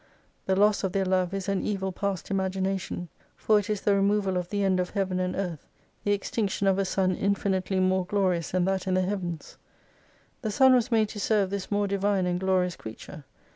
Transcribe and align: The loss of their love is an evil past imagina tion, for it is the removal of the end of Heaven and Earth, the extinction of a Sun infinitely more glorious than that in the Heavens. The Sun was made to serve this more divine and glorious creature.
The 0.47 0.55
loss 0.55 0.83
of 0.83 0.93
their 0.93 1.05
love 1.05 1.31
is 1.31 1.47
an 1.47 1.61
evil 1.61 1.91
past 1.91 2.29
imagina 2.33 2.79
tion, 2.79 3.09
for 3.37 3.59
it 3.59 3.69
is 3.69 3.81
the 3.81 3.93
removal 3.93 4.35
of 4.35 4.49
the 4.49 4.63
end 4.63 4.79
of 4.79 4.89
Heaven 4.89 5.19
and 5.19 5.35
Earth, 5.35 5.67
the 6.03 6.11
extinction 6.11 6.65
of 6.65 6.79
a 6.79 6.85
Sun 6.85 7.15
infinitely 7.15 7.79
more 7.79 8.07
glorious 8.07 8.49
than 8.49 8.65
that 8.65 8.87
in 8.87 8.95
the 8.95 9.01
Heavens. 9.03 9.59
The 10.41 10.49
Sun 10.49 10.73
was 10.73 10.89
made 10.91 11.09
to 11.09 11.19
serve 11.19 11.51
this 11.51 11.69
more 11.69 11.85
divine 11.85 12.25
and 12.25 12.39
glorious 12.39 12.75
creature. 12.75 13.25